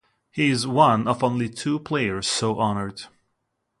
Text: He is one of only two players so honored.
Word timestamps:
He 0.31 0.49
is 0.49 0.65
one 0.65 1.07
of 1.07 1.23
only 1.23 1.47
two 1.47 1.77
players 1.77 2.25
so 2.27 2.57
honored. 2.57 3.03